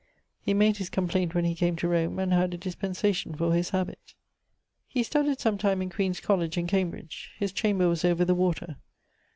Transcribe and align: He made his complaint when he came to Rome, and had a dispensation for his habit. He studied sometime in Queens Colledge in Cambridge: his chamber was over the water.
He 0.41 0.55
made 0.55 0.77
his 0.77 0.89
complaint 0.89 1.35
when 1.35 1.45
he 1.45 1.53
came 1.53 1.75
to 1.75 1.87
Rome, 1.87 2.17
and 2.17 2.33
had 2.33 2.55
a 2.55 2.57
dispensation 2.57 3.35
for 3.35 3.53
his 3.53 3.69
habit. 3.69 4.15
He 4.87 5.03
studied 5.03 5.39
sometime 5.39 5.79
in 5.79 5.91
Queens 5.91 6.19
Colledge 6.19 6.57
in 6.57 6.65
Cambridge: 6.65 7.33
his 7.37 7.51
chamber 7.51 7.87
was 7.87 8.03
over 8.03 8.25
the 8.25 8.33
water. 8.33 8.77